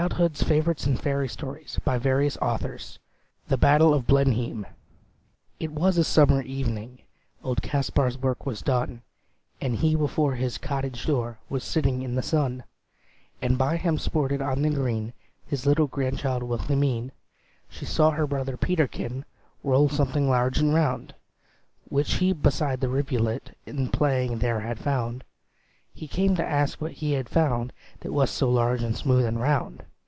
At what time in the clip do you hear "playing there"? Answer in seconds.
23.89-24.61